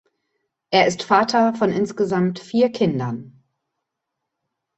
Er 0.71 0.87
ist 0.87 1.03
Vater 1.03 1.53
von 1.53 1.71
insgesamt 1.71 2.39
vier 2.39 2.71
Kindern. 2.71 3.43